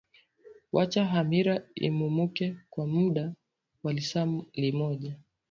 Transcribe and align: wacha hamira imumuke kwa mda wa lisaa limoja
wacha 0.75 1.01
hamira 1.11 1.55
imumuke 1.87 2.45
kwa 2.71 2.85
mda 2.87 3.25
wa 3.83 3.91
lisaa 3.95 4.41
limoja 4.61 5.13